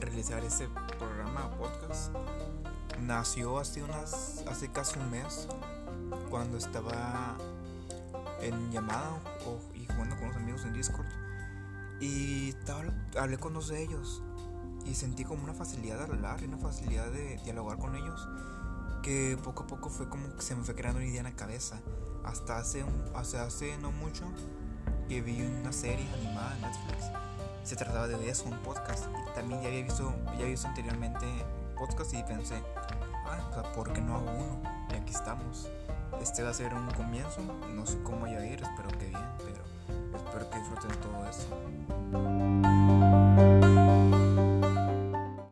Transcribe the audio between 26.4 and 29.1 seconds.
en Netflix se trataba de eso un podcast.